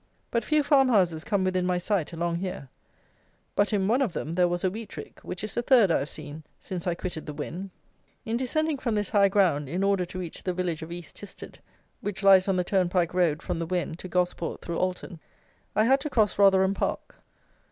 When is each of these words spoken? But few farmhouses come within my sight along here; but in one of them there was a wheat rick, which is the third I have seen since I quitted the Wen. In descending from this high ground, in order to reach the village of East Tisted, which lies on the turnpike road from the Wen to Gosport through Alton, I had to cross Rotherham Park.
But 0.31 0.43
few 0.43 0.63
farmhouses 0.63 1.23
come 1.23 1.43
within 1.43 1.63
my 1.67 1.77
sight 1.77 2.11
along 2.11 2.37
here; 2.37 2.69
but 3.55 3.71
in 3.71 3.87
one 3.87 4.01
of 4.01 4.13
them 4.13 4.33
there 4.33 4.47
was 4.47 4.63
a 4.63 4.71
wheat 4.71 4.97
rick, 4.97 5.19
which 5.21 5.43
is 5.43 5.53
the 5.53 5.61
third 5.61 5.91
I 5.91 5.99
have 5.99 6.09
seen 6.09 6.43
since 6.59 6.87
I 6.87 6.95
quitted 6.95 7.27
the 7.27 7.35
Wen. 7.35 7.69
In 8.25 8.35
descending 8.35 8.79
from 8.79 8.95
this 8.95 9.11
high 9.11 9.29
ground, 9.29 9.69
in 9.69 9.83
order 9.83 10.03
to 10.05 10.17
reach 10.17 10.41
the 10.41 10.53
village 10.55 10.81
of 10.81 10.91
East 10.91 11.15
Tisted, 11.17 11.59
which 11.99 12.23
lies 12.23 12.47
on 12.47 12.55
the 12.55 12.63
turnpike 12.63 13.13
road 13.13 13.43
from 13.43 13.59
the 13.59 13.67
Wen 13.67 13.93
to 13.97 14.07
Gosport 14.07 14.59
through 14.61 14.79
Alton, 14.79 15.19
I 15.75 15.83
had 15.83 16.01
to 16.01 16.09
cross 16.09 16.39
Rotherham 16.39 16.73
Park. 16.73 17.21